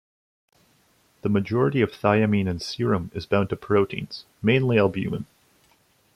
The 1.21 1.29
majority 1.29 1.79
of 1.81 1.91
thiamine 1.91 2.47
in 2.49 2.57
serum 2.57 3.11
is 3.13 3.27
bound 3.27 3.49
to 3.49 3.55
proteins, 3.55 4.25
mainly 4.41 4.79
albumin. 4.79 5.27